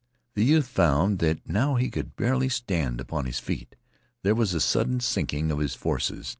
The 0.33 0.43
youth 0.43 0.65
found 0.65 1.19
that 1.19 1.47
now 1.47 1.75
he 1.75 1.91
could 1.91 2.15
barely 2.15 2.49
stand 2.49 2.99
upon 2.99 3.27
his 3.27 3.37
feet. 3.37 3.75
There 4.23 4.33
was 4.33 4.55
a 4.55 4.59
sudden 4.59 4.99
sinking 4.99 5.51
of 5.51 5.59
his 5.59 5.75
forces. 5.75 6.27